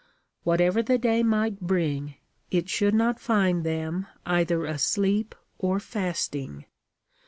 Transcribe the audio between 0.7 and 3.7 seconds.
the day might bring, it should not find